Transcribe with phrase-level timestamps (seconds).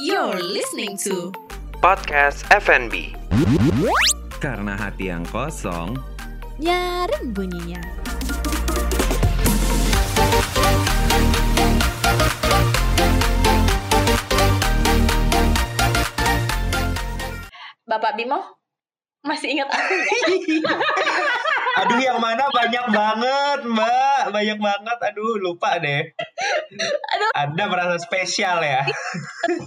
[0.00, 1.36] You're listening to
[1.84, 3.12] Podcast FNB.
[4.40, 6.00] Karena hati yang kosong.
[6.56, 7.84] Nyaring bunyinya.
[17.84, 18.40] Bapak Bimo
[19.20, 19.92] masih ingat aku
[21.84, 24.22] Aduh yang mana banyak banget mbak.
[24.32, 24.98] Banyak banget.
[25.12, 26.16] Aduh lupa deh
[27.12, 27.30] Aduh.
[27.34, 28.82] Anda merasa spesial ya?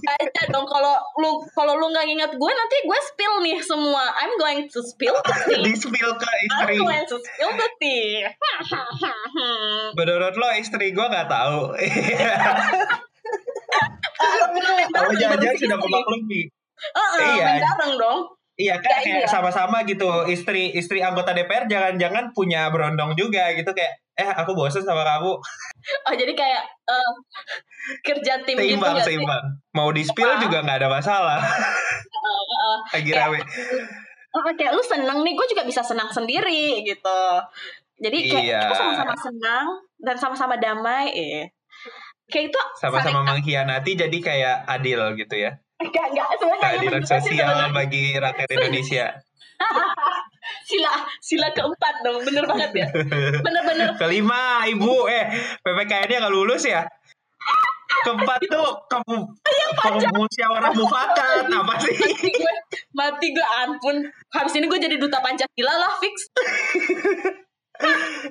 [0.06, 4.04] Aja dong kalau lu kalau lu nggak ingat gue nanti gue spill nih semua.
[4.16, 5.62] I'm going to spill the tea.
[5.62, 6.76] Di spill ke I'm istri.
[6.82, 8.26] going to spill the tea.
[9.94, 11.74] Menurut lo istri gue gak tahu.
[14.16, 16.42] Kalau bersih sudah memaklumi
[16.76, 17.46] Heeh, Iya.
[17.48, 18.20] main bareng dong
[18.56, 19.28] Iya kan Ya, kayak iya.
[19.28, 24.80] sama-sama gitu Istri istri anggota DPR jangan-jangan punya berondong juga gitu Kayak eh aku bosen
[24.80, 25.36] sama kamu
[26.02, 27.12] oh jadi kayak eh,
[28.02, 29.14] kerja tim gitu Seimbang nggak sih?
[29.14, 32.78] seimbang Mau di spill juga gak ada masalah Heeh, heeh.
[32.94, 33.40] Lagi Kayak- rame
[34.32, 37.22] Oh, kayak lu seneng nih gue juga bisa senang sendiri gitu
[37.98, 38.60] jadi kayak Iya.
[38.62, 39.68] kita sama-sama senang
[39.98, 41.44] dan sama-sama damai eh
[42.26, 47.12] kayak itu Sama-sama saling- mengkhianati jadi kayak adil gitu ya Enggak, enggak, sebenarnya keadilan gitu.
[47.12, 49.06] Sosial bagi rakyat Indonesia.
[50.70, 52.20] sila sila keempat dong.
[52.24, 52.88] Bener banget ya?
[53.40, 55.26] Bener-bener Kelima, ibu, eh
[55.64, 56.84] PPKN-nya nggak lulus ya?
[58.06, 59.18] Keempat tuh kamu
[60.16, 61.48] musyawarah mufakat.
[61.60, 61.96] Apa sih?
[61.96, 62.54] mati gue
[62.94, 63.96] mati gue ampun.
[64.32, 66.16] Habis ini gue jadi duta pancasila lah fix.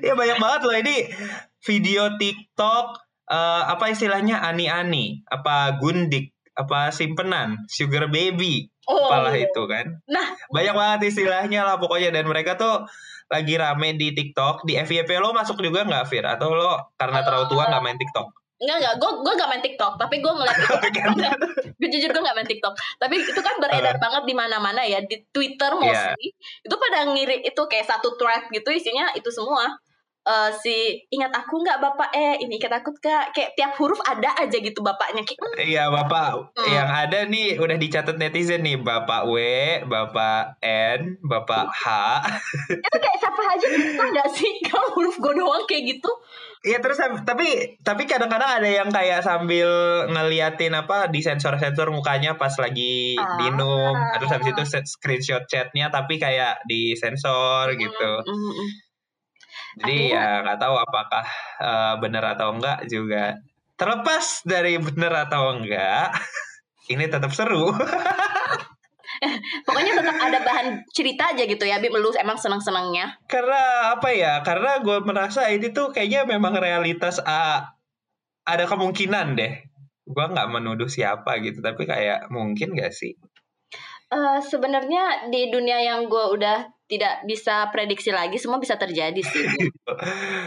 [0.01, 1.05] Ya banyak banget loh ini.
[1.69, 2.87] Video TikTok
[3.29, 4.41] eh, apa istilahnya?
[4.41, 9.11] Ani-ani, apa gundik, apa simpenan, sugar baby, oh.
[9.11, 9.99] Apalah itu kan.
[10.07, 10.35] nah.
[10.51, 12.15] Banyak banget istilahnya lah pokoknya.
[12.15, 12.87] Dan mereka tuh
[13.27, 16.25] lagi rame di TikTok, di FYP lo masuk juga nggak Fir?
[16.25, 18.45] Atau lo karena terlalu tua nggak main TikTok?
[18.65, 19.93] enggak enggak gue gue gak main tiktok.
[20.01, 20.75] Tapi gue ngeliat itu
[21.81, 22.75] gue jujur gue gak main tiktok.
[22.97, 25.05] Tapi itu kan beredar banget di mana-mana ya.
[25.05, 26.33] Di twitter mostly.
[26.65, 29.13] Itu pada ngirim itu kayak satu thread gitu isinya.
[29.13, 29.69] Itu semua
[30.25, 30.73] Eh si
[31.13, 34.81] ingat aku nggak bapak eh ini ingat aku kak kayak tiap huruf ada aja gitu
[34.81, 36.65] bapaknya kayak hmm, Iya bapak Hmm.
[36.73, 39.37] yang ada nih udah dicatat netizen nih bapak W,
[39.85, 41.85] bapak N, bapak H.
[42.89, 46.09] itu kayak siapa aja bisa nggak sih kalau huruf gue doang kayak gitu
[46.65, 46.97] Iya terus
[47.29, 49.69] tapi tapi kadang-kadang ada yang kayak sambil
[50.09, 53.37] ngeliatin apa di sensor-sensor mukanya pas lagi Ah.
[53.37, 58.13] minum, terus habis itu screenshot chatnya tapi kayak di sensor gitu.
[58.25, 58.69] Mm, mm, mm.
[59.81, 60.15] Jadi Aduh.
[60.15, 61.25] ya nggak tahu apakah
[61.63, 63.39] eh, benar atau enggak juga.
[63.75, 66.15] Terlepas dari benar atau enggak,
[66.91, 67.75] ini tetap seru.
[69.65, 74.11] pokoknya tetap ada bahan cerita aja gitu ya Bim lu emang senang senangnya Karena apa
[74.11, 74.43] ya?
[74.43, 77.75] Karena gue merasa ini tuh kayaknya memang realitas ah,
[78.45, 79.53] ada kemungkinan deh.
[80.05, 83.17] Gue nggak menuduh siapa gitu, tapi kayak mungkin gak sih?
[84.13, 89.45] Eh sebenarnya di dunia yang gue udah tidak bisa prediksi lagi semua bisa terjadi sih
[89.85, 89.97] Oh,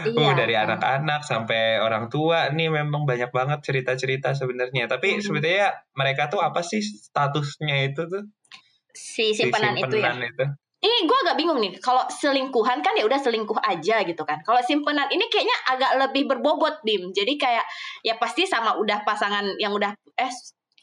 [0.04, 0.34] Iya.
[0.36, 4.86] dari anak-anak sampai orang tua nih memang banyak banget cerita-cerita sebenarnya.
[4.86, 5.22] Tapi Mhm.
[5.24, 8.22] sebetulnya mereka tuh apa sih statusnya itu tuh?
[8.90, 10.44] si Si simpanan itu ya simpenan itu.
[10.78, 14.58] ini gue agak bingung nih kalau selingkuhan kan ya udah selingkuh aja gitu kan kalau
[14.60, 17.64] simpenan ini kayaknya agak lebih berbobot dim jadi kayak
[18.02, 20.32] ya pasti sama udah pasangan yang udah eh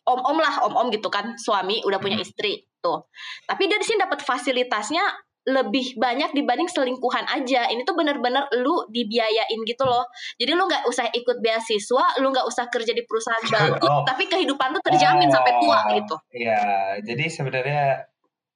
[0.05, 3.03] om om lah om om gitu kan suami udah punya istri tuh
[3.43, 5.03] tapi dia di sini dapat fasilitasnya
[5.45, 10.01] lebih banyak dibanding selingkuhan aja ini tuh bener-bener lu dibiayain gitu loh
[10.35, 14.01] jadi lu nggak usah ikut beasiswa lu nggak usah kerja di perusahaan bagus Oh.
[14.03, 16.59] tapi kehidupan tuh terjamin sampai tua Oh, gitu Iya,
[16.99, 17.83] jadi sebenarnya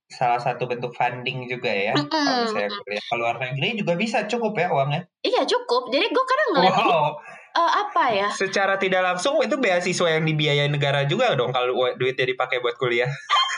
[0.10, 1.94] salah satu bentuk funding juga ya.
[1.94, 2.50] Kalau Mm-mm.
[2.50, 5.06] misalnya kuliah ke luar negeri juga bisa cukup ya uangnya.
[5.22, 7.06] iya cukup jadi gue kadang ngeliat Wow,
[7.54, 12.26] eh, apa ya secara tidak langsung itu beasiswa yang dibiayai negara juga dong kalau duitnya
[12.26, 13.06] dipakai buat kuliah.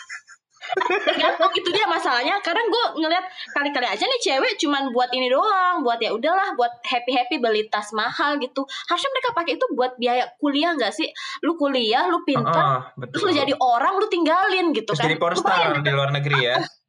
[1.06, 2.40] tergantung itu dia masalahnya.
[2.40, 6.82] Kadang gue ngeliat kali-kali aja nih cewek cuman buat ini doang buat ya udahlah buat
[6.84, 8.64] happy happy beli tas mahal gitu.
[8.88, 11.08] Harusnya mereka pakai itu buat biaya kuliah nggak sih?
[11.44, 15.08] Lu kuliah lu pintar Heeh, terus lu jadi orang lu tinggalin gitu Terus kan.
[15.10, 16.58] jadi pornstar di luar negeri ya.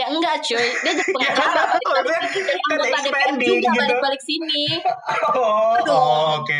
[0.00, 3.78] ya enggak cuy dia jadi pengacara jadi kan anggota DPR expanding juga gitu.
[3.78, 4.64] balik-balik sini
[5.30, 5.92] Oh, Aduh.
[5.92, 6.58] oh, oke.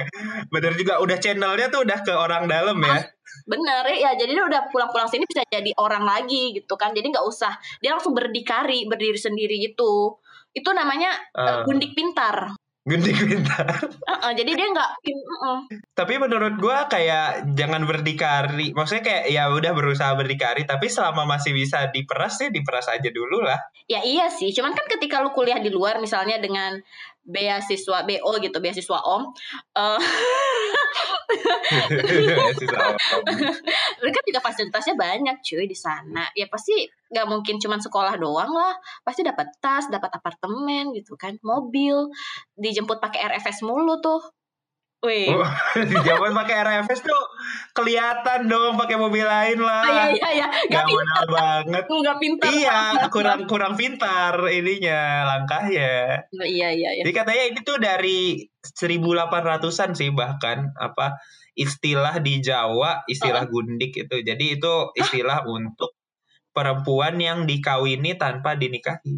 [0.48, 3.08] Bener juga udah channelnya tuh udah ke orang dalam ya.
[3.46, 7.22] bener ya jadi dia udah pulang-pulang sini bisa jadi orang lagi gitu kan jadi nggak
[7.25, 10.19] usah dia langsung berdikari berdiri sendiri gitu
[10.50, 11.46] itu namanya Ah.
[11.48, 13.76] eh, gundik pintar Gunting pintar.
[13.92, 15.58] Heeh, jadi dia nggak heeh.
[15.92, 18.72] Tapi menurut gua kayak jangan berdikari.
[18.72, 23.44] Maksudnya kayak ya udah berusaha berdikari, tapi selama masih bisa diperas ya diperas aja dulu
[23.44, 23.60] lah.
[23.84, 26.80] Ya iya sih, cuman kan ketika lu kuliah di luar misalnya dengan
[27.30, 29.22] beasiswa BO gitu beasiswa Om.
[29.78, 30.00] Om.
[34.02, 36.26] mereka juga fasilitasnya banyak cuy di sana.
[36.34, 36.74] Ya pasti
[37.10, 38.74] nggak mungkin cuma sekolah doang lah.
[39.06, 42.10] Pasti dapat tas dapat apartemen gitu kan mobil.
[42.58, 44.20] Dijemput pakai RFS mulu tuh
[45.00, 45.49] Wih, Oh,
[45.88, 47.23] di zaman pakai RFS tuh
[47.73, 49.81] kelihatan dong pakai mobil lain lah.
[49.81, 51.85] Ah, iya iya iya, nggak Gak pintar, banget.
[51.88, 52.50] nggak pintar.
[52.52, 56.29] Iya, kurang kurang pintar ininya langkahnya.
[56.37, 57.00] Iya iya iya.
[57.00, 61.17] Jadi katanya ini tuh dari 1800-an sih bahkan apa
[61.56, 64.17] istilah di Jawa, istilah gundik itu.
[64.20, 65.97] Jadi itu istilah untuk
[66.52, 69.17] perempuan yang dikawini tanpa dinikahi.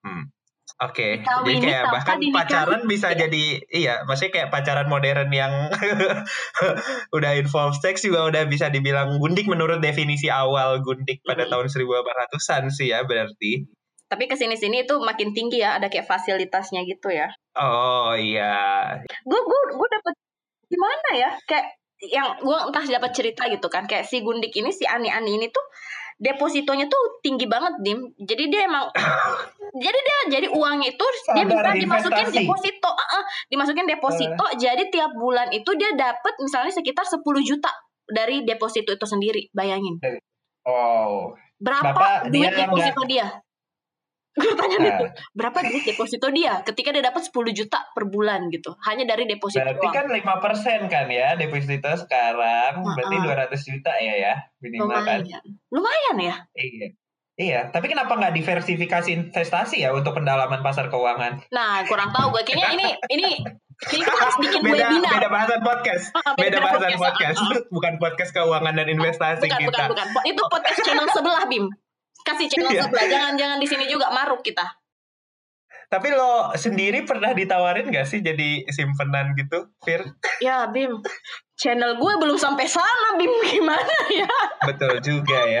[0.00, 0.32] Hmm.
[0.80, 3.28] Oke, jadi Dikawini kayak bahkan pacaran bisa Iya.
[3.28, 5.52] jadi iya, maksudnya kayak pacaran modern yang
[7.16, 11.52] udah involve seks juga udah bisa dibilang gundik menurut definisi awal gundik pada Mm.
[11.52, 13.68] tahun 1800-an sih ya berarti.
[14.08, 17.28] Tapi ke sini sini itu makin tinggi ya, ada kayak fasilitasnya gitu ya.
[17.54, 20.14] Oh iya, Gue gue gue dapet
[20.66, 21.30] gimana ya?
[21.44, 21.76] Kayak
[22.08, 25.52] yang gue entah dapat cerita gitu kan, kayak si Gundik ini si Ani Ani ini
[25.52, 25.60] tuh
[26.20, 28.04] depositonya tuh tinggi banget dim.
[28.20, 28.92] Jadi dia emang
[29.84, 32.38] jadi dia jadi uangnya itu dia Sadar bisa dimasukin investasi.
[32.44, 34.44] deposito, Heeh, dimasukin deposito.
[34.60, 37.72] Jadi tiap bulan itu dia dapat misalnya sekitar 10 juta
[38.04, 39.48] dari deposito itu sendiri.
[39.56, 39.96] Bayangin.
[40.68, 43.26] Oh, Berapa Bapak, duit dia deposito dia?
[44.32, 44.86] Gue tanya Nah.
[44.86, 48.78] gitu, berapa duit deposito dia ketika dia dapat 10 juta per bulan gitu.
[48.80, 49.90] Hanya dari deposito berarti doang.
[49.92, 53.50] kan 5% kan ya deposito sekarang, berarti Heeh.
[53.50, 55.20] 200 juta ya ya minimal kan.
[55.20, 55.42] Lumayan.
[55.68, 56.36] Lumayan ya?
[56.52, 56.88] Iya.
[57.34, 61.40] Iya, tapi kenapa nggak diversifikasi investasi ya untuk pendalaman pasar keuangan?
[61.48, 62.44] Nah, kurang tahu gue.
[62.44, 63.28] Kayaknya ini ini
[63.88, 65.12] ini kita harus bikin beda webinar.
[65.16, 66.04] beda bahasan podcast.
[66.12, 67.40] Ah, Beda bahasan podcast.
[67.40, 67.40] podcast,
[67.74, 69.68] bukan podcast keuangan dan investasi Bukan, kita.
[69.88, 70.06] bukan, bukan.
[70.22, 71.64] Itu podcast channel sebelah, Bim.
[72.26, 72.82] Kasih channel Iya.
[72.86, 73.06] sebelah.
[73.08, 74.66] Jangan jangan di sini juga maruk kita.
[75.90, 80.06] Tapi lo sendiri pernah ditawarin gak sih jadi simpenan gitu, Fir?
[80.38, 81.02] Ya, Bim.
[81.58, 83.26] Channel gue belum sampai sana, Bim.
[83.50, 84.30] Gimana ya?
[84.70, 85.58] Betul juga ya.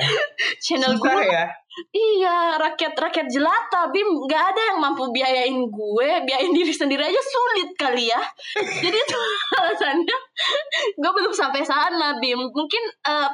[0.62, 1.44] Channel Susah gue ya.
[1.90, 4.06] Iya, rakyat-rakyat jelata, Bim.
[4.30, 8.22] Gak ada yang mampu biayain gue, biayain diri sendiri aja sulit kali ya.
[8.54, 9.18] Jadi itu
[9.58, 10.18] alasannya
[10.94, 12.38] gue belum sampai sana, Bim.
[12.38, 13.28] Mungkin eh,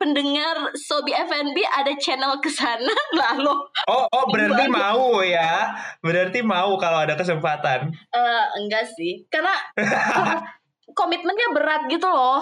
[0.00, 2.88] pendengar Sobi FNB ada channel ke sana,
[3.20, 3.52] lalu
[3.84, 5.76] Oh, oh berarti mau ya.
[6.00, 7.92] Berarti mau kalau ada kesempatan.
[7.92, 9.84] eh, enggak sih, karena eh,
[10.98, 12.40] komitmennya berat gitu loh.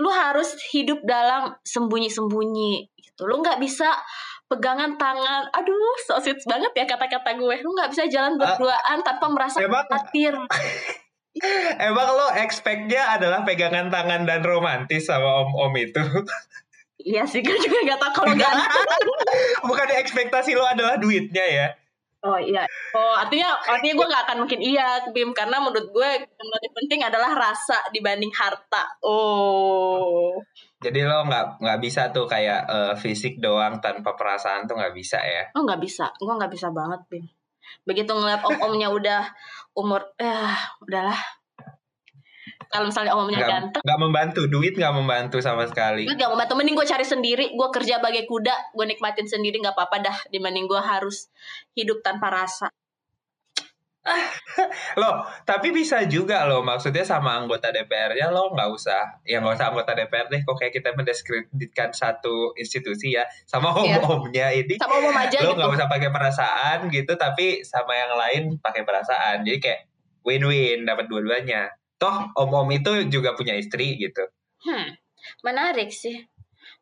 [0.00, 3.28] Lu harus hidup dalam sembunyi-sembunyi gitu.
[3.28, 3.86] Lu nggak bisa
[4.50, 5.46] pegangan tangan.
[5.54, 7.56] Aduh, so sweet banget ya kata-kata gue.
[7.62, 10.34] Lu nggak bisa jalan berduaan tanpa merasa Emang- khawatir.
[11.82, 15.98] Emang lo expect-nya adalah pegangan tangan dan romantis sama om-om itu?
[17.04, 18.88] Iya sih, gue juga gak tau kalau ganteng.
[19.68, 21.68] Bukan ekspektasi lo adalah duitnya ya?
[22.24, 22.64] Oh iya.
[22.96, 27.00] Oh artinya artinya gue gak akan mungkin iya Bim karena menurut gue yang lebih penting
[27.04, 28.96] adalah rasa dibanding harta.
[29.04, 30.32] Oh.
[30.80, 35.20] Jadi lo nggak nggak bisa tuh kayak eh, fisik doang tanpa perasaan tuh nggak bisa
[35.20, 35.52] ya?
[35.52, 37.24] Oh nggak bisa, gue nggak bisa banget Bim.
[37.84, 39.22] Begitu ngeliat om-omnya udah
[39.76, 41.20] umur, eh udahlah.
[42.70, 46.04] Kalau misalnya om-omnya Nggak ganteng, nggak membantu, duit nggak membantu sama sekali.
[46.04, 46.54] gue gak membantu.
[46.54, 50.16] Mending gue cari sendiri, gue kerja bagai kuda, gue nikmatin sendiri nggak apa-apa dah.
[50.30, 51.28] Dibanding gue harus
[51.74, 52.68] hidup tanpa rasa.
[55.00, 59.72] Loh, tapi bisa juga loh maksudnya sama anggota DPR-nya lo nggak usah, ya nggak usah
[59.72, 60.44] anggota DPR deh.
[60.44, 64.04] Kok kayak kita mendiskreditkan satu institusi ya, sama Iya.
[64.04, 65.56] om-omnya ini Sama umum aja lo gitu.
[65.56, 69.40] nggak usah pakai perasaan gitu, tapi sama yang lain pakai perasaan.
[69.40, 69.80] Jadi kayak
[70.20, 71.72] win-win, dapat dua-duanya.
[72.04, 74.28] Toh om-om itu juga punya istri gitu.
[74.60, 74.92] Hmm,
[75.40, 76.20] menarik sih.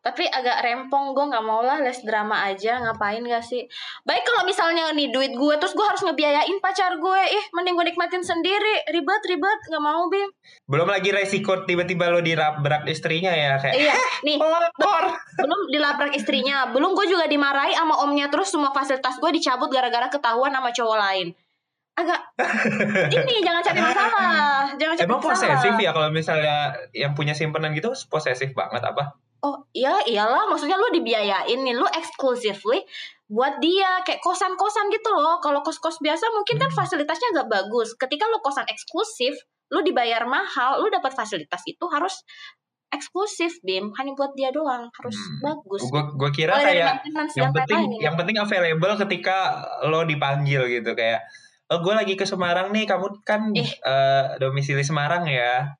[0.02, 3.70] Tapi agak rempong gue nggak mau lah les drama aja ngapain gak sih?
[4.02, 7.86] Baik kalau misalnya nih duit gue terus gue harus ngebiayain pacar gue, ih mending gue
[7.86, 10.26] nikmatin sendiri, ribet ribet nggak mau bim.
[10.66, 13.94] Belum lagi resiko tiba-tiba lo dirabrak istrinya ya kayak Iya,
[14.26, 15.04] nih kotor.
[15.38, 20.10] belum dilabrak istrinya, belum gue juga dimarahi sama omnya terus semua fasilitas gue dicabut gara-gara
[20.10, 21.30] ketahuan sama cowok lain.
[21.92, 22.20] Agak
[23.12, 25.36] ini jangan cari masalah, jangan cari Emang masalah.
[25.36, 26.56] posesif ya kalau misalnya
[26.90, 29.12] yang punya simpenan gitu posesif banget apa?
[29.40, 32.80] Oh iya iyalah maksudnya lu dibiayain nih lu exclusively
[33.26, 36.78] buat dia kayak kosan-kosan gitu loh kalau kos-kos biasa mungkin kan Hmm.
[36.78, 39.34] fasilitasnya nggak bagus ketika lu kosan eksklusif
[39.68, 42.22] lu dibayar mahal lu dapat fasilitas itu harus
[42.88, 45.40] eksklusif bim hanya buat dia doang harus Hmm.
[45.42, 46.94] bagus Gue gue kira Mulai kayak
[47.34, 48.00] yang penting lain-lain.
[48.00, 49.36] yang penting available ketika
[49.82, 51.24] lo dipanggil gitu kayak
[51.72, 55.72] oh gue lagi ke Semarang nih kamu kan eh, domisili Semarang ya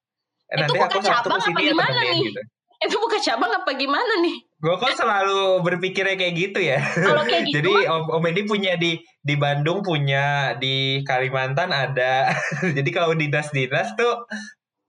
[0.53, 2.23] Eh, nanti bukan aku Sabtu cabang ke sini apa ya gimana temenin nih?
[2.29, 2.41] gitu
[2.83, 6.79] itu bukan cabang apa gimana nih Gue kok selalu berpikirnya kayak gitu ya.
[6.79, 12.31] Kalau kayak gitu Jadi Om, Om Edi punya di di Bandung punya di Kalimantan ada.
[12.79, 14.23] Jadi kalau dinas-dinas tuh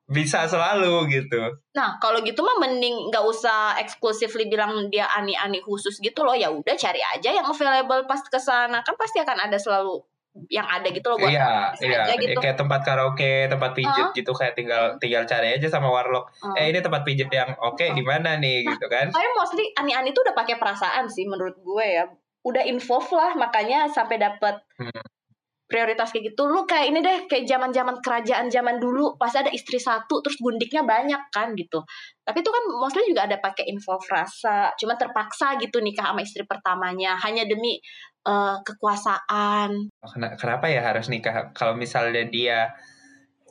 [0.05, 1.57] bisa selalu gitu.
[1.73, 6.37] Nah, kalau gitu mah mending nggak usah exclusively bilang dia ani-ani khusus gitu loh.
[6.37, 8.85] Ya udah cari aja yang available pas ke sana.
[8.85, 10.05] Kan pasti akan ada selalu
[10.49, 12.39] yang ada gitu loh buat Iya, iya, aja gitu.
[12.41, 14.17] kayak tempat karaoke, tempat pijit Heeh.
[14.17, 16.33] gitu kayak tinggal tinggal cari aja sama warlock.
[16.41, 16.57] Heeh.
[16.57, 19.13] Eh ini tempat pijit yang oke di mana nih gitu kan?
[19.13, 22.09] Tapi mostly ani-ani tuh udah pakai perasaan sih menurut gue ya.
[22.43, 25.05] Udah involve lah makanya sampai dapat Hmm.
[25.69, 26.49] prioritas kayak gitu.
[26.49, 30.81] Lu kayak ini deh kayak zaman-zaman kerajaan zaman dulu pasti ada istri satu terus gundiknya
[30.81, 31.81] banyak kan gitu.
[32.25, 34.73] Tapi itu kan mostly juga ada pakai involve rasa.
[34.81, 37.77] Cuma terpaksa gitu nikah sama istri pertamanya hanya demi
[38.23, 39.69] eh, kekuasaan.
[39.91, 41.51] Ken- Kenapa ya harus nikah?
[41.55, 42.71] Kalau misalnya dia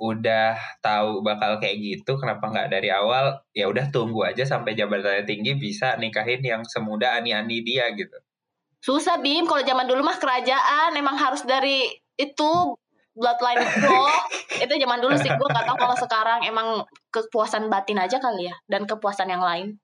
[0.02, 3.38] udah tahu bakal kayak gitu, kenapa nggak dari awal?
[3.54, 8.16] Ya udah tunggu aja sampai jabatannya tinggi bisa nikahin yang semuda ani-ani dia gitu.
[8.82, 11.86] Susah Bim kalau zaman dulu mah kerajaan emang harus dari
[12.18, 12.52] itu
[13.14, 14.10] bloodline bro.
[14.62, 16.68] itu zaman dulu sih gue gak tahu kalau sekarang emang
[17.14, 19.78] kepuasan batin aja kali ya dan kepuasan yang lain.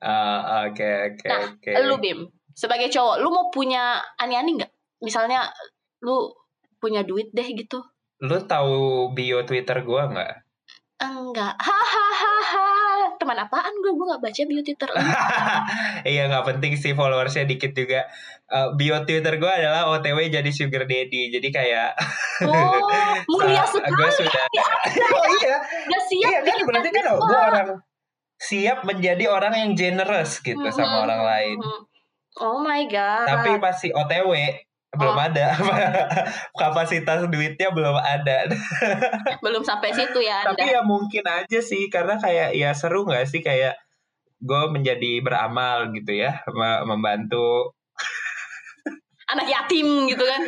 [0.00, 1.70] Ah, Oke oke Nah, oke.
[1.86, 2.18] Lu Bim,
[2.60, 3.82] sebagai cowok, lu mau punya
[4.14, 4.72] ani-ani nggak?
[5.00, 5.48] Misalnya
[5.98, 6.28] lu
[6.76, 7.80] punya duit deh gitu.
[8.20, 10.32] Lu tahu bio Twitter gua nggak?
[11.00, 11.56] Enggak.
[11.56, 12.68] Hahaha.
[13.16, 13.88] Teman apaan gue?
[13.90, 14.88] Gue gak baca bio Twitter.
[16.06, 18.04] iya nggak penting sih followersnya dikit juga.
[18.46, 21.32] Eh, bio Twitter gue adalah OTW jadi sugar daddy.
[21.32, 21.96] Jadi kayak
[22.44, 22.84] Oh,
[23.32, 24.12] mulia gue sekali.
[24.14, 24.44] sudah.
[24.50, 24.64] Ya,
[25.16, 27.68] oh iya, Udah siap iya kan berarti kan gue orang
[28.36, 31.56] siap menjadi orang yang generous gitu Mhm, sama orang lain.
[31.56, 31.80] mhm.
[32.38, 33.26] Oh my god.
[33.26, 34.30] Tapi pasti OTW
[34.90, 35.22] belum Oh.
[35.22, 35.54] ada
[36.60, 38.50] kapasitas duitnya belum ada.
[39.44, 40.54] belum sampai situ ya Anda.
[40.58, 43.78] Tapi ya mungkin aja sih karena kayak ya seru nggak sih kayak
[44.40, 47.70] gue menjadi beramal gitu ya me- membantu
[49.30, 50.42] Anak yatim gitu kan.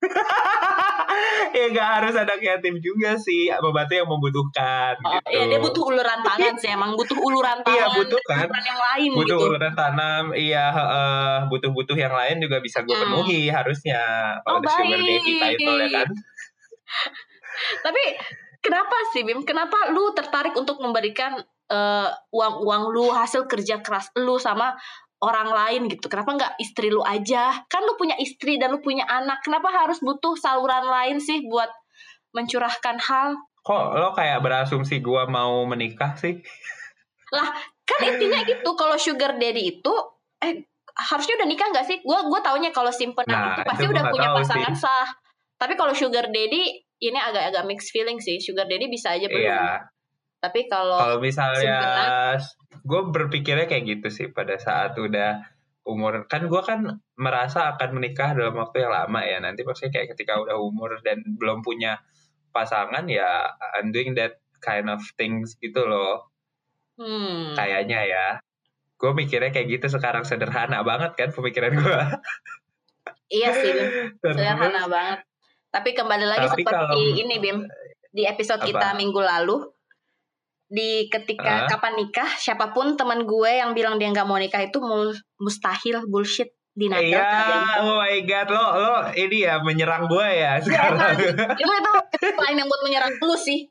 [1.56, 5.26] ya nggak harus ada yatim juga sih membantu yang membutuhkan Oh, gitu.
[5.30, 7.74] iya dia butuh uluran tangan sih emang butuh uluran tangan.
[7.74, 8.46] Iya, butuh kan.
[8.46, 9.46] uluran yang lain butuh gitu.
[9.50, 11.34] uluran tanam iya heeh.
[11.50, 13.04] butuh-butuh yang lain juga bisa gue Hmm.
[13.04, 14.00] penuhi harusnya
[14.40, 16.08] Oh, kalau ada sugar daddy title ya kan
[17.84, 18.02] Tapi
[18.58, 19.42] kenapa sih Bim?
[19.42, 24.74] Kenapa lu tertarik untuk memberikan eh, uang-uang lu hasil kerja keras lu sama
[25.20, 26.08] orang lain gitu?
[26.08, 27.64] Kenapa nggak istri lu aja?
[27.68, 29.44] Kan lu punya istri dan lu punya anak.
[29.44, 31.68] Kenapa harus butuh saluran lain sih buat
[32.32, 33.36] mencurahkan hal?
[33.60, 36.40] kok lo kayak berasumsi gue mau menikah sih
[37.86, 38.70] Kan intinya gitu.
[38.74, 39.94] Kalau sugar daddy itu
[40.42, 41.98] eh harusnya udah nikah nggak sih?
[42.02, 44.82] Gue gue taunya kalau simpenan Nah, itu pasti itu gua udah punya pasangan sih.
[44.82, 45.08] sah.
[45.58, 46.62] Tapi kalau sugar daddy
[47.00, 48.38] ini agak-agak mixed feeling sih.
[48.38, 49.42] Sugar daddy bisa aja belum.
[49.42, 49.86] iya
[50.40, 52.38] Tapi kalau kalau misalnya simpenan.
[52.80, 55.44] gue berpikirnya kayak gitu sih pada saat udah
[55.84, 60.16] umur kan gue kan merasa akan menikah dalam waktu yang lama ya nanti pasti kayak
[60.16, 62.00] ketika udah umur dan belum punya
[62.52, 66.28] pasangan ya I'm doing that kind of things gitu loh
[67.00, 68.26] hmm, kayaknya ya
[69.00, 72.00] gue mikirnya kayak gitu sekarang sederhana banget kan pemikiran gue
[73.32, 73.88] iya sih Bim.
[74.20, 75.20] sederhana banget.
[75.70, 77.58] Tapi kembali lagi Tapi seperti kalau- ini Bim.
[78.10, 78.68] Di episode Apa?
[78.68, 79.70] kita minggu lalu
[80.70, 81.68] di ketika Hah?
[81.68, 84.78] kapan nikah siapa pun teman gue yang bilang dia nggak mau nikah itu
[85.42, 87.78] mustahil bullshit denial Iya, kalian.
[87.82, 91.18] oh my god, lo lo ini ya menyerang gue ya sekarang.
[91.58, 91.66] itu
[92.22, 93.66] itu lain yang buat menyerang lu sih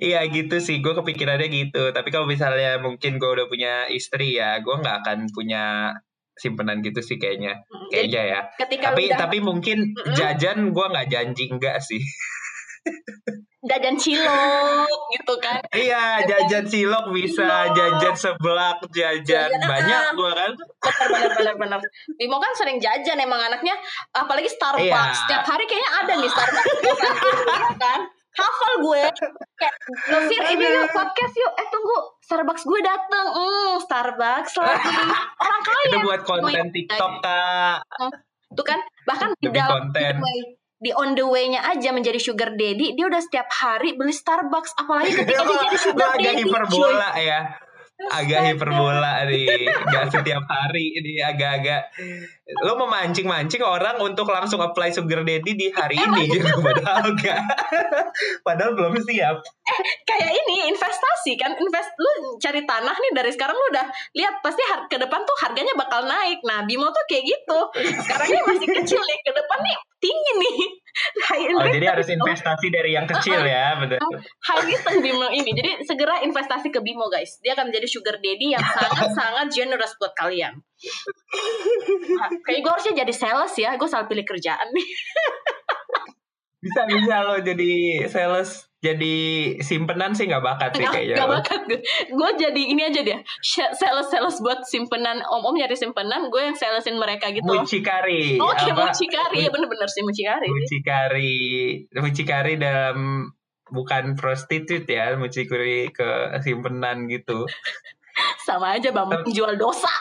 [0.00, 1.92] Iya gitu sih, gue kepikirannya gitu.
[1.92, 5.92] Tapi kalau misalnya mungkin gue udah punya istri ya, gue nggak akan punya
[6.32, 7.60] simpenan gitu sih kayaknya,
[7.92, 8.40] kayaknya ya.
[8.56, 12.00] ketika Tapi udah tapi mungkin jajan gue nggak janji enggak sih.
[13.62, 15.62] jajan cilok gitu kan.
[15.70, 17.74] Iya, jajan silok bisa, Cilok.
[17.78, 20.50] jajan seblak, jajan Jajan, banyak gue kan.
[20.82, 21.80] bener bener bener
[22.18, 23.78] Bimo kan sering jajan emang anaknya
[24.10, 24.90] apalagi Starbucks.
[24.90, 25.14] Iya.
[25.14, 26.74] setiap hari kayaknya ada nih Starbucks.
[26.82, 26.90] Di
[27.86, 28.00] kan?
[28.32, 29.02] Hafal gue.
[29.60, 29.74] Kayak
[30.08, 31.52] Novir ini yuk podcast yuk.
[31.52, 31.96] Eh tunggu.
[32.24, 33.26] Starbucks gue dateng.
[33.28, 34.88] Hmm Starbucks lagi.
[35.44, 35.84] Orang kaya.
[35.86, 37.78] Itu buat konten TikTok kak.
[38.52, 40.14] tuh kan bahkan di Demi dalam konten.
[40.20, 40.38] way,
[40.82, 45.14] di on the way-nya aja menjadi sugar daddy dia udah setiap hari beli Starbucks apalagi
[45.22, 46.50] ketika dia jadi sugar agak daddy cuy.
[46.50, 47.40] hiperbola ya.
[48.02, 49.62] Agak hiperbola nih.
[49.70, 51.86] Gak setiap hari ini agak-agak.
[52.66, 56.50] Lo memancing-mancing orang untuk langsung apply sugar daddy di hari ini gitu.
[56.66, 57.38] Padahal gak.
[58.46, 59.38] Padahal belum siap.
[60.02, 63.86] kayak ini investasi kan invest lu cari tanah nih dari sekarang lu udah
[64.18, 67.58] lihat pasti har- ke depan tuh harganya bakal naik nah Bimo tuh kayak gitu
[68.02, 70.56] sekarang ini masih kecil nih ke depan nih tinggi nih.
[71.32, 73.96] High Oh, risk jadi harus investasi dari yang kecil ya, betul.
[74.44, 75.56] high risk dan Bimo ini.
[75.56, 77.40] Jadi segera investasi ke Bimo guys.
[77.40, 80.52] Dia akan menjadi sugar daddy yang sangat-sangat generous buat kalian.
[82.12, 83.72] Nah, Kayaknya gue harusnya jadi sales ya.
[83.80, 84.86] Gue salah pilih kerjaan nih.
[86.62, 89.14] Bisa bisa lo jadi sales, jadi
[89.62, 91.18] simpenan sih nggak bakat sih kayaknya.
[91.18, 91.34] gak lo.
[91.42, 91.80] bakat gue.
[92.14, 93.18] Gue jadi ini aja deh.
[93.42, 95.26] Sh- Sales-sales buat simpenan.
[95.26, 96.30] Om-om nyari simpenan.
[96.30, 97.46] Gue yang salesin mereka gitu.
[97.46, 98.38] Mucikari.
[98.38, 98.94] Oke, apa?
[98.94, 99.42] mucikari.
[99.42, 100.46] Ya bener-bener sih mucikari.
[100.46, 101.38] Mucikari,
[101.98, 103.26] mucikari dalam
[103.70, 107.42] bukan prostitut ya, mucikari ke simpenan gitu.
[108.46, 109.10] Sama aja bang.
[109.34, 109.90] Jual dosa.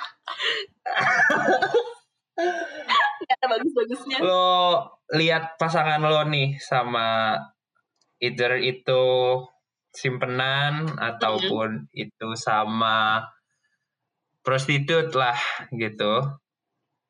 [3.22, 4.18] Gak ada bagus-bagusnya.
[4.26, 7.36] Lo lihat pasangan lo nih sama
[8.24, 9.04] either itu
[9.92, 13.28] simpenan ataupun itu sama
[14.42, 15.36] prostitut lah
[15.76, 16.24] gitu.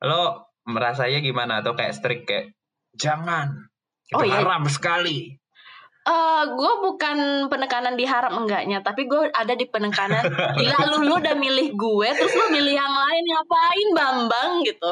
[0.02, 0.22] Lo
[0.66, 2.54] merasanya gimana atau kayak strict kayak
[2.98, 3.70] jangan
[4.12, 4.44] itu Oh, iya.
[4.44, 5.40] haram sekali.
[6.02, 10.26] Eh, gue bukan penekanan di harap enggaknya, tapi gue ada di penekanan.
[10.58, 14.92] Gila lu lu udah milih gue, terus lu milih yang lain ngapain Bambang gitu.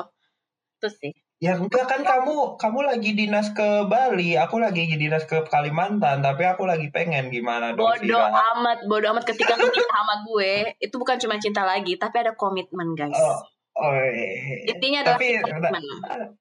[0.78, 1.13] Terus sih.
[1.39, 6.43] Ya enggak kan kamu kamu lagi dinas ke Bali, aku lagi dinas ke Kalimantan, tapi
[6.43, 10.91] aku lagi pengen gimana dong Bodoh amat, bodoh amat ketika lu nikah sama gue, itu
[11.00, 13.15] bukan cuma cinta lagi, tapi ada komitmen guys.
[13.15, 13.39] Oh,
[13.79, 14.67] oh, iya.
[14.67, 15.84] Intinya adalah tapi komitmen.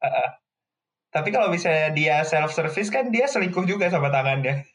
[0.02, 0.28] Uh,
[1.14, 4.66] tapi kalau misalnya dia self service kan dia selingkuh juga sama tangannya.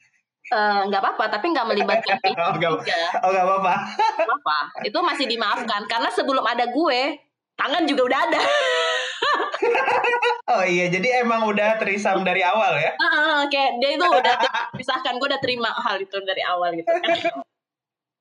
[0.44, 3.00] Eh, nggak apa-apa, tapi nggak melibatkan Oh, nggak- juga.
[3.24, 3.76] Oh nggak apa-apa.
[4.24, 4.58] Nggak apa.
[4.88, 7.20] Itu masih dimaafkan karena sebelum ada gue,
[7.60, 8.40] tangan juga udah ada.
[10.54, 12.92] Oh iya, jadi emang udah terisam dari awal ya?
[13.00, 14.36] Ah, kayak dia itu udah
[14.76, 17.42] pisahkan gue udah terima hal itu dari awal gitu kan.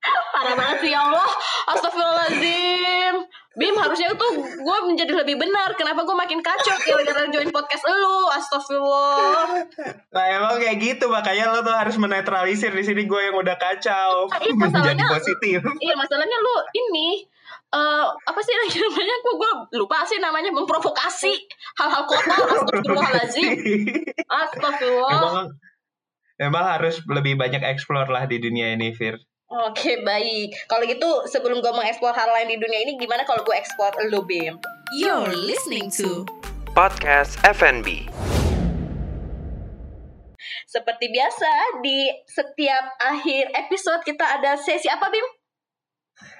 [0.32, 1.28] Parah banget sih ya Allah.
[1.70, 3.14] Astagfirullahaladzim.
[3.52, 5.76] Bim harusnya tuh gue menjadi lebih benar.
[5.76, 6.72] Kenapa gue makin kacau?
[6.74, 8.26] Gara-gara join podcast lu.
[8.32, 9.68] Astagfirullah.
[10.10, 14.26] Nah emang kayak gitu, makanya lo tuh harus menetralisir di sini gue yang udah kacau.
[14.32, 15.58] Iya, menjadi masalahnya- positif.
[15.78, 17.06] Iya masalahnya lu ini
[17.72, 21.32] eh apa sih lagi namanya gue gue lupa sih namanya memprovokasi
[21.80, 23.48] hal-hal kotor astagfirullahaladzim
[24.44, 25.48] astagfirullah Emang
[26.36, 29.16] emang harus lebih banyak explore lah di dunia ini, Fir.
[29.52, 33.52] Oke baik kalau gitu sebelum gue mengeksplor hal lain di dunia ini gimana kalau gue
[33.52, 34.56] eksplor lu Bim
[34.96, 36.24] You're listening to
[36.72, 38.08] Podcast FNB.
[40.64, 45.41] Seperti biasa di setiap akhir episode kita ada sesi apa Bim?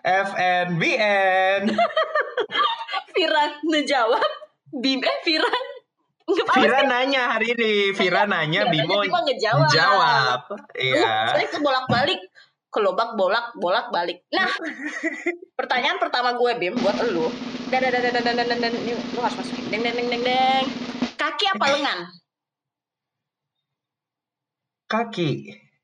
[0.02, 1.62] FNBN.
[3.12, 4.30] Vira ngejawab,
[4.72, 5.52] Bim eh Vira
[6.22, 9.68] Nggak Vira nanya hari ini, Vira nanya Bimo ngejawab.
[9.68, 10.40] jawab.
[10.78, 11.34] Iya.
[11.50, 12.20] tuh bolak-balik
[12.72, 14.24] kelobak bolak bolak balik.
[14.32, 14.48] Nah,
[15.52, 17.28] pertanyaan pertama gue Bim buat lu.
[17.68, 19.66] Dan dan dan dan dan dan dan dan ini lu harus masukin.
[19.68, 20.64] Deng deng deng deng deng.
[21.20, 21.98] Kaki apa lengan?
[24.88, 25.30] Kaki.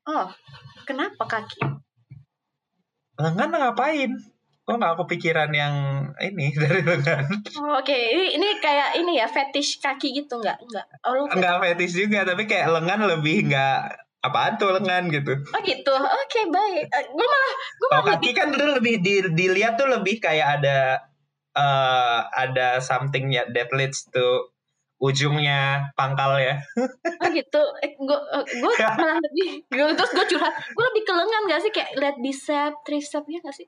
[0.05, 0.25] Oh,
[0.85, 1.61] kenapa kaki?
[3.19, 4.11] Lengan ngapain?
[4.63, 5.75] Kok nggak kepikiran yang
[6.23, 7.25] ini dari lengan?
[7.59, 10.61] Oh, Oke, ini, ini kayak ini ya fetish kaki gitu nggak?
[10.63, 10.85] Nggak.
[11.03, 13.77] Oh, lu Nggak fetis juga, tapi kayak lengan lebih nggak
[14.23, 15.35] apaan tuh lengan gitu.
[15.35, 15.93] Oh gitu.
[15.95, 16.85] Oke, baik.
[16.85, 21.03] Eh, gue malah gue malah kaki kan dulu lebih di, dilihat tuh lebih kayak ada
[21.49, 24.53] eh ada something ya that leads to
[24.99, 25.59] ujungnya
[25.93, 26.59] pangkal ya.
[27.15, 27.61] oh gitu.
[27.79, 28.17] Eh, gue
[28.53, 30.53] gue malah lebih gue terus gue curhat.
[30.69, 33.67] Gue lebih ke lengan gak sih kayak lihat bicep, tricep ya gak sih?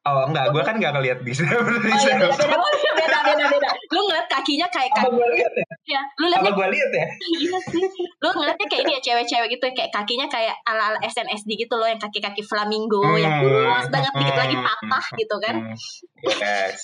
[0.00, 1.44] Oh enggak, gue kan nggak ngeliat bisa.
[1.44, 1.60] Oh
[1.92, 3.68] iya beda beda Oh, iya, beda beda beda.
[3.90, 5.66] Lu ngeliat kakinya kayak Apa kaki gue lihat ya?
[5.86, 6.02] ya.
[6.16, 7.06] Lu Apa liatnya gue lihat ya?
[7.36, 7.84] iya sih.
[8.16, 11.84] Lu ngeliatnya kayak ini ya cewek-cewek gitu kayak kakinya kayak ala ala SNSD gitu loh
[11.84, 13.44] yang kaki-kaki flamingo yang Hmm.
[13.44, 14.64] lurus banget dikit lagi Hmm.
[14.64, 15.54] patah gitu kan.
[15.60, 15.76] Hmm,
[16.24, 16.80] Yes.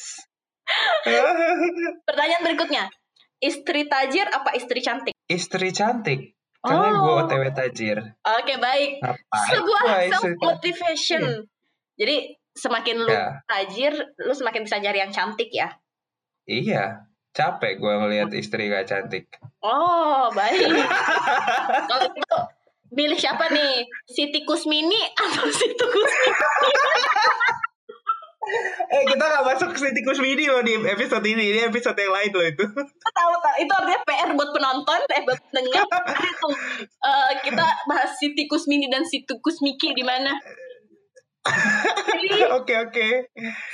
[2.05, 2.85] Pertanyaan berikutnya.
[3.37, 5.15] Istri tajir apa istri cantik?
[5.27, 6.21] Istri cantik.
[6.59, 6.99] Karena Oh.
[6.99, 7.99] gue otw tajir.
[8.19, 8.99] Oke, baik.
[8.99, 10.43] Ngapain sebuah gua self istri cantik?
[10.43, 11.23] motivation.
[11.95, 12.17] Jadi
[12.53, 13.27] semakin lu Ya.
[13.45, 15.69] tajir, lu semakin bisa nyari yang cantik ya.
[16.45, 17.05] Iya.
[17.31, 19.29] Capek gue ngelihat istri gak cantik.
[19.61, 20.57] Oh, baik.
[21.89, 22.39] Kalau gitu
[22.89, 23.85] milih siapa nih?
[24.07, 26.41] Si tikus mini atau si tikus mini?
[28.87, 31.51] Eh kita gak masuk ke tikus mini loh di episode ini.
[31.51, 32.65] Ini episode yang lain loh itu.
[33.17, 35.85] tahu tahu itu artinya PR buat penonton, eh buat pendengar.
[36.23, 36.49] itu
[37.03, 40.35] eh, kita bahas si tikus mini dan si tikus Miki di mana?
[42.59, 43.07] Oke oke.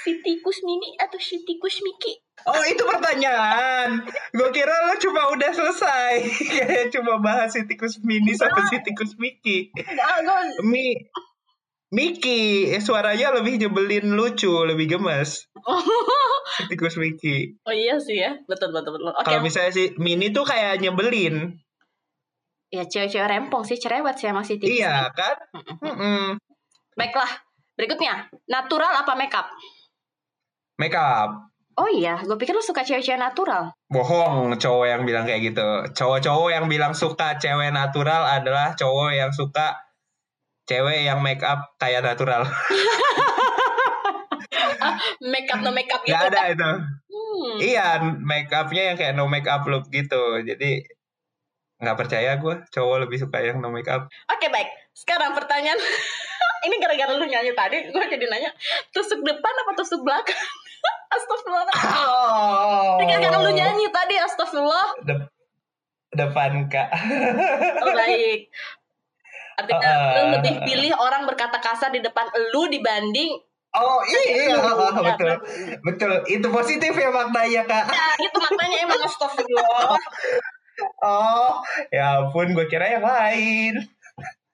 [0.04, 2.20] si tikus mini atau si tikus Miki?
[2.44, 4.02] Oh itu pertanyaan.
[4.34, 6.26] Gue kira lo cuma udah selesai.
[6.52, 9.70] Kayak cuma bahas si tikus mini sama si tikus Mickey.
[9.72, 10.92] Enggak, gue Mi
[11.92, 15.44] Miki, eh, suaranya lebih nyebelin lucu, lebih gemes.
[16.72, 17.52] Tikus Miki.
[17.62, 19.12] oh iya sih ya, betul betul betul.
[19.12, 21.52] Oke, Kalau misalnya si Mini tuh kayak nyebelin.
[22.72, 24.80] ya cewek-cewek rempong sih cerewet sih emang sih tipis.
[24.80, 25.36] Iya kan?
[25.52, 25.76] Mm-mm.
[25.84, 26.24] Mm-mm.
[26.96, 27.28] Baiklah,
[27.76, 29.52] berikutnya natural apa makeup?
[30.80, 31.52] Make up.
[31.72, 33.76] Oh iya, gue pikir lu suka cewek-cewek natural.
[33.88, 35.68] Bohong cowok yang bilang kayak gitu.
[35.92, 39.76] Cowok-cowok yang bilang suka cewek natural adalah cowok yang suka
[40.72, 42.48] cewek yang make up kayak natural.
[45.22, 46.14] Makeup no makeup gitu.
[46.16, 46.52] Gak ada kan?
[46.54, 46.70] itu.
[47.12, 47.54] Hmm.
[47.62, 47.86] Iya,
[48.18, 50.42] make upnya yang kayak no make up look gitu.
[50.42, 50.82] Jadi
[51.82, 54.06] nggak percaya gue cowok lebih suka yang no make up.
[54.30, 55.78] Oke baik, sekarang pertanyaan.
[56.66, 58.46] Ini gara-gara lu nyanyi tadi, gue jadi nanya
[58.94, 60.38] tusuk depan apa tusuk belakang?
[61.14, 61.66] Astagfirullah.
[62.06, 63.02] Oh.
[63.02, 65.02] Ini gara-gara lu nyanyi tadi, astagfirullah.
[65.02, 65.26] De-
[66.14, 66.86] depan kak.
[67.82, 68.46] Oh, baik.
[69.62, 73.30] Artinya Uh, lu lebih pilih orang berkata kasar di depan lu dibanding
[73.72, 74.20] Oh iya,
[74.52, 75.38] Iya, betul, kan?
[75.80, 76.12] betul.
[76.28, 77.88] Itu positif ya maknanya kak.
[77.88, 79.96] ya itu maknanya emang astagfirullah.
[81.00, 81.56] Oh,
[81.88, 83.80] ya ampun, gue kira yang lain.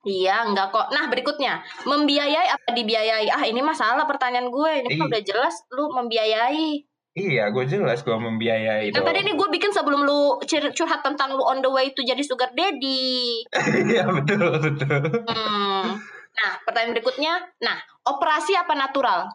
[0.07, 0.95] Iya, enggak kok.
[0.95, 3.27] Nah, berikutnya, membiayai apa dibiayai?
[3.29, 4.73] Ah, ini masalah pertanyaan gue.
[4.87, 6.88] Ini kan udah jelas lu membiayai.
[7.19, 9.03] Iya, gue jelas gue membiayai dong.
[9.03, 12.23] tadi ini gue bikin sebelum lu cur- curhat tentang lu on the way to jadi
[12.23, 13.43] sugar daddy.
[13.91, 15.03] Iya betul betul.
[15.27, 15.99] Hmm.
[16.39, 17.35] Nah, pertanyaan berikutnya.
[17.59, 17.77] Nah,
[18.07, 19.27] operasi apa natural?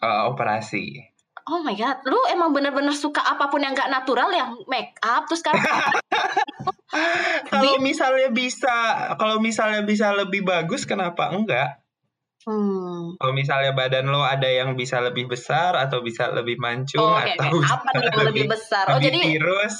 [0.00, 1.12] Eh, operasi.
[1.50, 5.26] Oh my god, lu emang bener-bener suka apa pun yang gak natural yang make up
[5.26, 5.56] terus kan
[7.50, 8.70] Kalau misalnya bisa,
[9.14, 11.79] kalau misalnya bisa lebih bagus, kenapa enggak?
[12.44, 13.16] Hmm.
[13.16, 17.36] Kalau misalnya badan lo ada yang bisa lebih besar atau bisa lebih mancung Oh, Oke,
[17.36, 18.84] atau bisa apa nih yang lebih besar?
[18.88, 19.76] Oh, lebih jadi tirus.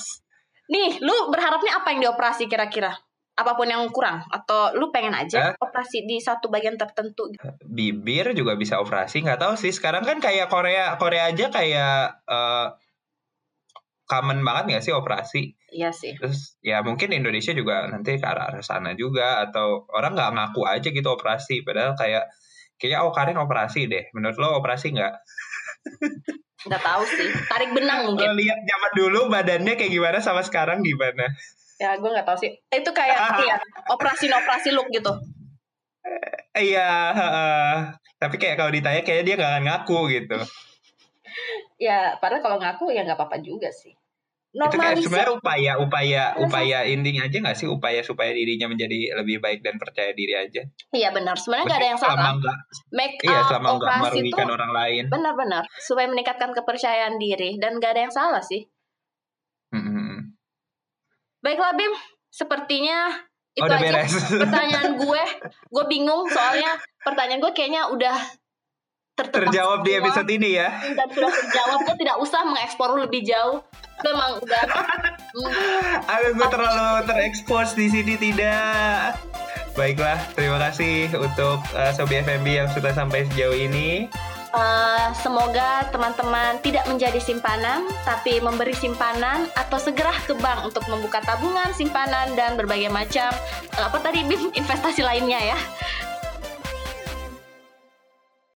[0.67, 2.93] nih, lu berharapnya apa yang dioperasi kira-kira?
[3.35, 5.55] Apa pun yang kurang atau lu pengen aja Hah?
[5.57, 7.33] operasi di satu bagian tertentu?
[7.65, 12.67] bibir juga bisa operasi nggak tahu sih sekarang kan kayak Korea Korea aja kayak eh,
[14.05, 16.19] common banget nggak sih operasi Iya sih.
[16.19, 20.61] terus ya mungkin Indonesia juga nanti ke arah arah sana juga atau orang nggak ngaku
[20.67, 22.27] aja gitu operasi padahal kayak
[22.81, 25.13] kayaknya oh Karin operasi deh menurut lo operasi nggak
[26.61, 27.29] Nggak tahu sih.
[27.49, 28.37] Tarik benang lo mungkin.
[28.37, 31.29] lihat zaman dulu badannya kayak gimana sama sekarang gimana
[31.81, 32.53] Ya, gue nggak tahu sih.
[32.69, 33.17] Itu kayak
[33.49, 33.57] ya,
[33.89, 35.09] operasi-operasi look gitu.
[36.57, 37.73] iya heeh.
[38.21, 40.39] tapi kayak kalau ditanya kayaknya dia nggak akan ngaku gitu
[41.81, 43.97] Ya, padahal kalau ngaku ya nggak apa-apa juga sih.
[44.51, 45.07] Itu Normalisir.
[45.07, 49.63] sebenarnya upaya upaya Masa- upaya intinya aja nggak sih upaya supaya dirinya menjadi lebih baik
[49.63, 51.39] dan percaya diri aja Iya benar.
[51.39, 52.35] Sebenarnya nggak ada yang salah.
[52.35, 52.59] nggak
[52.91, 57.57] Make iya up, selama nggak operasi itu merugikan orang lain benar-benar supaya meningkatkan kepercayaan diri
[57.57, 58.67] dan nggak ada yang salah sih.
[59.71, 60.35] Mm-mm.
[61.41, 61.95] Baiklah Bim,
[62.29, 63.07] sepertinya
[63.51, 65.23] itu Oh, udah aja beres pertanyaan gue.
[65.69, 68.19] Gue bingung soalnya pertanyaan gue kayaknya udah
[69.29, 71.79] terjawab di semua episode ini ya dan sudah terjawab.
[71.85, 73.61] Gue tidak usah mengeksplor lebih jauh.
[74.01, 74.65] Memang udah.
[76.17, 79.15] Aduh gue terlalu terekspos di sini tidak
[79.79, 84.11] Baiklah, terima kasih untuk uh, Sobi FMB yang sudah sampai sejauh ini
[84.51, 91.23] eh, semoga teman-teman tidak menjadi simpanan, tapi memberi simpanan atau segera ke bank untuk membuka
[91.23, 93.31] tabungan, simpanan dan berbagai macam
[93.79, 95.59] eh, apa tadi Bim investasi lainnya ya.